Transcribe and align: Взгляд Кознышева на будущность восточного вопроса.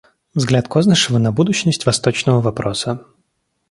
Взгляд 0.33 0.67
Кознышева 0.67 1.19
на 1.19 1.31
будущность 1.31 1.85
восточного 1.85 2.41
вопроса. 2.41 3.05